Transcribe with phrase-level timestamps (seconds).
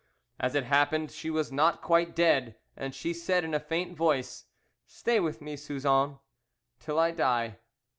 [0.39, 4.45] As it happened, she was not quite dead, and she said in a faint voice,
[4.87, 6.17] 'Stay with me, Suzon,
[6.79, 7.59] till I die.